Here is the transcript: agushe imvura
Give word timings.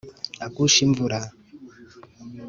agushe 0.45 0.79
imvura 0.87 1.19